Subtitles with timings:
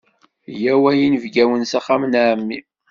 [0.61, 2.59] Yyaw a yinebgawen s axxam n ɛemmi!